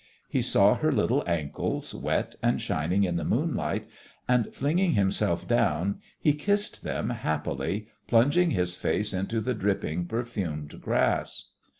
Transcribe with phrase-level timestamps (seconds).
[0.27, 3.87] He saw her little ankles, wet and shining in the moonlight,
[4.27, 10.81] and flinging himself down, he kissed them happily, plunging his face into the dripping, perfumed
[10.81, 11.49] grass.